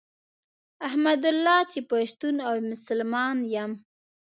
الحمدالله 0.83 1.57
چي 1.71 1.79
پښتون 1.91 2.35
او 2.47 2.53
مسلمان 2.71 3.37
يم 3.55 3.71